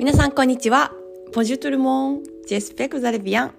[0.00, 0.92] 皆さんこんにちは。
[1.34, 3.54] ポジュトゥルモン、ジェスペクザレビアン。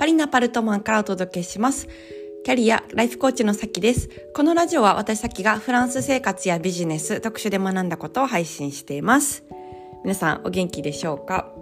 [0.00, 1.86] パリナパルトマンからお届けします。
[2.44, 4.10] キャリア、ライフコーチのさきです。
[4.34, 9.44] このラジオは私さきがフランス生活やビジネス、特殊で学んだことを配信しています。
[10.02, 11.52] 皆さんお元気でしょうか？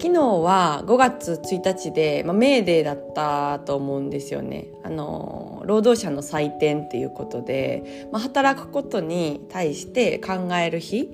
[0.00, 4.68] 昨日は5月1日で、まあ、メーデーだったと思うんですよね。
[4.84, 11.10] あの労働者の祭典っていうことで、まあ、働くことに対して考える日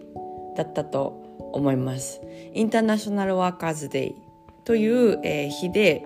[0.54, 1.21] だったと
[1.52, 2.20] 思います。
[2.54, 4.14] インターナショナルワーカーズデイ
[4.64, 6.04] という、えー、日で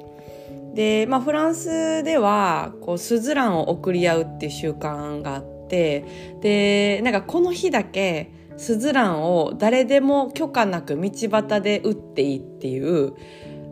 [0.74, 6.04] で、まあ、フランスではこうスズランを送り合うっていう習慣があって
[6.40, 13.14] でなんかこの日だけスズランを誰でも許可なく道端で打っていいっていう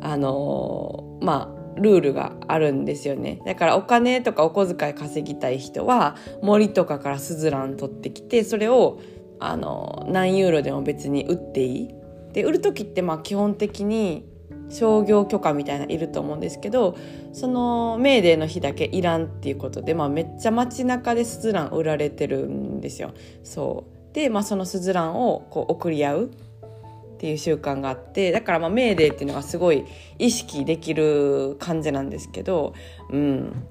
[0.01, 9.01] あのまあルールがあるんですよねだからお金とかお小遣い稼ぎたい人は森とかからスズラン取ってきてそれを
[9.41, 11.95] あの何ユーロでも別に売っていい？
[12.33, 14.25] で売る時ってまあ基本的に
[14.71, 16.97] 商業許可みたいないると思うんですけど
[17.33, 23.13] そのメーデーの日だけいらんっていうことで、まあ、めっちゃ街中でスズラン売られてるんですよ。
[23.43, 24.15] そう。
[24.15, 29.85] で、まあ、そのスズランをこう送り合うっていう習慣があってだからまあメーデーっていうのがすごい
[30.19, 32.75] 意識できる感じなんですけど、
[33.11, 33.67] うん、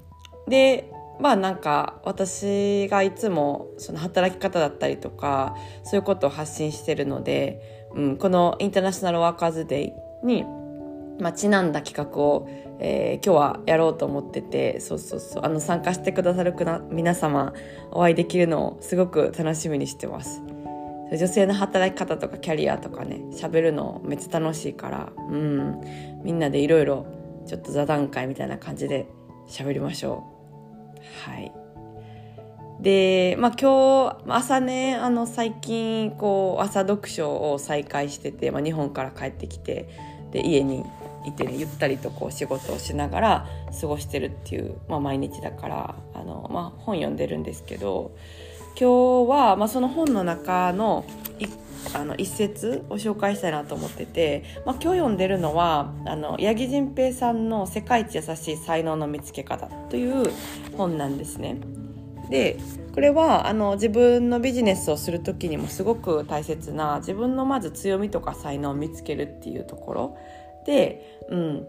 [0.48, 9.92] でまあなんか私がいつもその働き方だったりとかそういうことを発信してるので、うん、このインターナショナルワーカーズデイ
[10.24, 10.44] に、
[11.20, 12.48] まあ、ちなんだ企画を、
[12.80, 16.54] えー、今日はやろうと思っててそうそうそうあの参加してくださる
[16.90, 17.52] 皆様
[17.92, 20.42] お会いできるのをすごく楽しみにしてます。
[21.12, 25.80] 女性の働き方とかキャリアとかね喋るのめっちゃ楽しいからうん
[26.24, 27.06] みんなでいろいろ
[27.46, 29.06] ちょっと座談会みたいな感じで
[29.46, 30.33] 喋りましょう。
[31.24, 31.52] はい。
[32.80, 39.88] で、まあ今日、朝ね、あの最近、こう、朝読書を再開してて、まあ日本から帰ってきて、
[40.32, 40.84] で、家に
[41.24, 43.46] いてね、ゆったりとこう仕事をしながら
[43.80, 48.14] 過ごしてるっていう、まあ毎日だから、あの、まあ本読んでるんですけど、
[48.78, 51.04] 今日は、まあその本の中の
[51.92, 60.30] あの一節を紹介したいなと思ってて、まあ、今日読んでるのはあの八木仁平さんの「世界一優しい才能の見つけ方」という
[60.76, 61.58] 本なんですね。
[62.30, 62.56] で
[62.94, 70.16] これはあの自分のビジネスをする時にもすごく大切な自分のまず強みとか才能を見つけるっていうところ
[70.64, 71.66] で、うん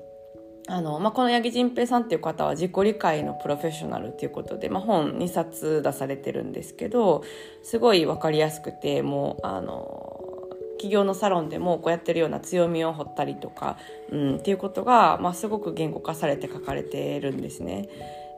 [0.67, 7.23] あのまあ、この八木仁平さんっていう方は自己理解のプロフェッショナルっていうことで、まあ、本2冊出されてるんですけど
[7.61, 10.15] すごい分かりやすくてもうあの
[10.77, 13.77] 企業のサロンでもこうやってるような強みを掘ったりとか、
[14.11, 17.87] うん、っていうことが、まあ、すごく言語化されて書かれてるんですね。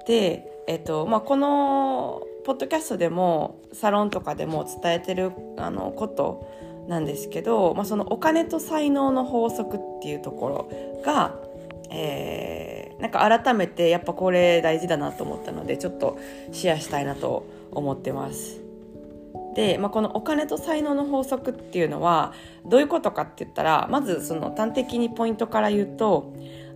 [0.05, 6.47] で、えっとまあ、このポッドキャストでもサロンとかでも伝えてるあのこと
[6.87, 11.35] なんですけど、まあ、そのお金と才能の法則っていうところが、
[11.89, 16.17] えー、なんか改めてやっぱこれ大事だなと思ったのでちょっと
[16.51, 18.61] シェアしたいなと思ってます。
[19.55, 22.33] で、まあ、このお金と才能の法則っていうのは
[22.65, 26.33] どういうことかって言ったらまずその端的にポイントから言うと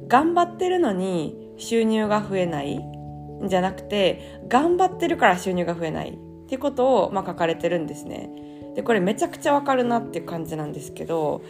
[0.07, 6.17] 頑張ってるのに収入が増えないんじゃなくて頑張ってるから収入が増えないっ
[6.47, 8.29] ていうことをまあ書かれてるんですね。
[8.75, 11.41] でこれめちゃくちゃわかるなっていう感じなんですけど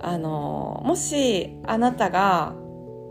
[0.00, 2.54] あのもしあなたが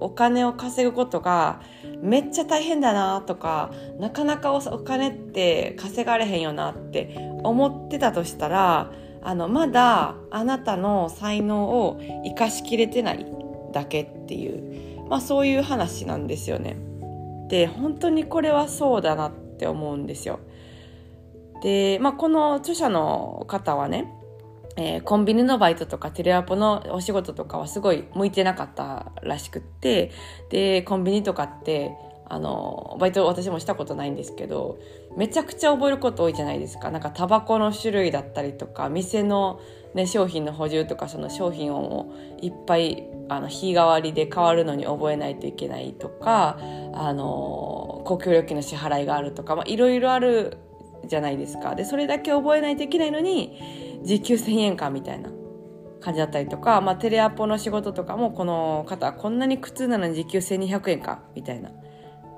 [0.02, 1.62] お金を稼ぐことが
[2.02, 13.26] めっちゃ大変だなとかなかなかお金って稼がれへんよなって思ってたとしたらあのまだあなたの才能を生かしきれてない
[13.74, 16.78] だけっていう、まあ、そういう話なんですよね。
[17.50, 20.40] で本当にこれはそうだなって思うんですよ。
[21.62, 24.14] で、まあ、この著者の方はね
[24.80, 30.12] えー、コンビニのバイトとかテレアポのお仕事とかはすごい向いてなかったらしくって
[30.50, 31.92] でコンビニとかって
[32.30, 34.80] あのバイト私もしたことないんですけど
[35.18, 36.92] めちゃくちゃ覚えること多いじゃないですか。
[36.92, 39.60] なんかタバコの種類だったりとか店の、
[39.96, 46.58] ね、商品の補充とかその商品をいっぱいあの日替わりで変わるのに覚えないといけないとか
[46.94, 50.58] あの公共料金の支払いがあるとかいろいろある
[51.10, 55.30] じゃないですかでそれだけ覚えないといけないのに時給1000円かみたいな
[56.00, 61.72] 感じだったりとか、まあ、テレアポの仕事とかもこの方はこんなに苦痛なのに時給1200円かみたいな。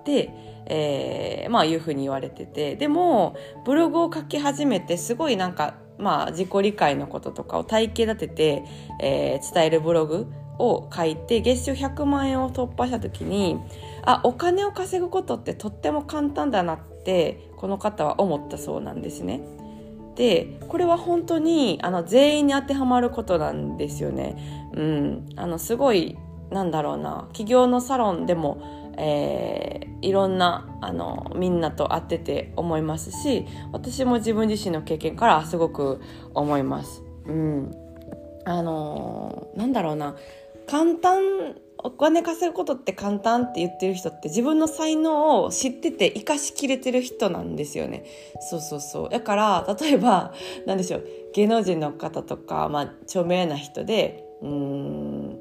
[0.03, 0.33] で、
[0.65, 3.35] えー、まあいうふうに言われててでも
[3.65, 8.63] ブログを書き始めてすごいなんかまあ自己理解のこととかを体系立てて、
[8.99, 13.59] えー、伝えるブログを書いて月収100万円を突破した時に
[14.03, 19.41] あお金を稼ぐことってとっても簡単だなってこの方は思ったそうなんですね。
[20.15, 24.35] でこれは本当にあの全員に当てはまることなんですよね。
[24.73, 26.17] うん、あのすごい
[26.49, 36.01] なんだろうな企業のサロンでも、えー、いろんなあのみんなと会ってて思いますし私も自分自身の経験からすごく
[36.33, 37.03] 思います。
[37.27, 37.71] うん、
[38.43, 40.15] あのー、なんだろうな
[40.65, 48.05] 簡単お金稼ぐことって簡単って言ってる人って自分の才能を知ってて生かしきれてる人なんですよね。
[48.49, 49.09] そうそうそう。
[49.09, 50.33] だから、例えば、
[50.65, 55.39] なんでしょう、芸能人の方とか、まあ、著名な人で、うーん、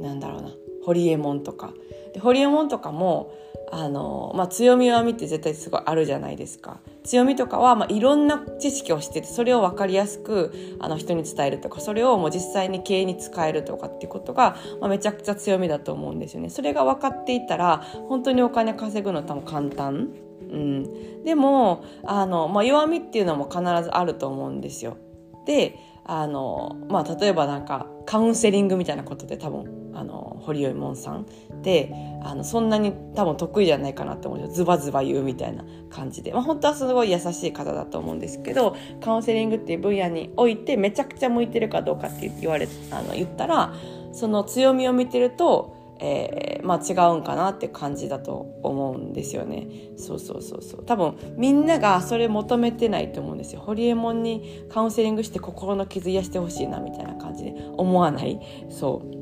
[0.00, 0.50] なんだろうな、
[0.84, 1.72] ホリエモンとか。
[2.14, 3.32] で、ホリエモンとかも、
[3.74, 6.80] あの、まあ、強み弱みって絶対すごいあるじゃないですか。
[7.04, 16.50] 強みとかは、まあ、いろんな知識を知ってて、それを分かりやすく、あの、人に伝えるとか、それをもう実際に経営に使えるとかっていうことが、まあ、めちゃくちゃ強みだと思うんですよね。
[16.50, 17.78] それが分かっていたら、
[18.08, 20.10] 本当にお金稼ぐの多分簡単。
[20.50, 21.24] うん。
[21.24, 24.98] でも、あの、まあ、弱みっていうのも必ずあると思うんですよ。
[25.46, 31.24] で、あの、まあ、例えばなんか、カウンセリングみたいなことで多分、あの、堀尾門さんっ
[31.62, 31.92] て
[32.22, 43.74] あのそんなに多分得意じゃないかなって思うズバズバ言うみたいな感じで、まあ、本当はすごい優しい方だと思うんですけどカウンセリングっていう分野においてめちゃくちゃ向いてるかどうかって言われあの言ったら
[44.12, 49.68] その強みを見てるとえー、まあ違うんかなって感じだと思うんですよね。
[49.96, 50.84] そうそうそうそう。
[50.84, 53.60] 多分みんながそれ求めてないと思うんですよ。
[53.60, 58.40] ホリエモンにカウンセリングして心の傷癒してほしいなみたいな感じで思わない。
[58.68, 59.21] そう。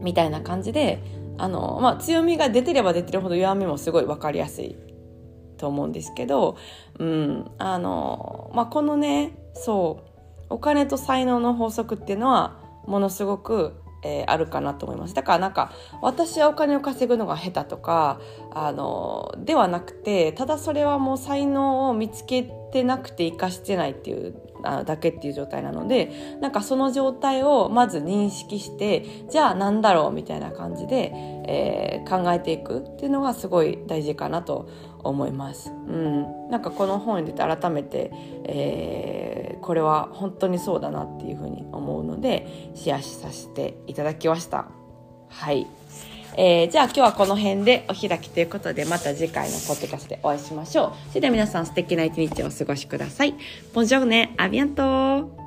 [0.00, 1.02] みたいな感じで
[1.38, 4.76] あの、まあ、強みが出てれば出てるほど弱みもすごい分かりやすい
[5.58, 6.56] と思うんですけど、
[6.98, 13.74] うんあのまあ、このねそうお金と才能の法則っていうのはものすごく
[14.06, 15.14] えー、あるかなと思います。
[15.14, 18.20] だからなんか私はお金を稼ぐのが下手とか
[18.52, 31.12] あのではなくてただそれはもう才能を見つけてなくて生かしてないっていうだけっていう状態なのでなんかその状態をまず認識してじゃあ何だろうみたいな感じで、
[31.46, 34.68] えー、考えていくっていうのがすごい大事かなと
[35.02, 35.70] 思います。
[35.70, 38.10] うん、なんかこの本に出て改めて、
[38.44, 44.66] えー、これは本当にそうだなっていうふうに思うのでシェアさせていただきました。
[45.28, 45.66] はい。
[46.36, 50.92] えー、じゃあ今日はこの辺でお開きということでまた次回のポッドキャストでお会いしましょう。
[51.08, 53.34] それでは皆さん素敵な一日をお過ごしください。
[53.72, 55.45] ボンジョーネ、アビアント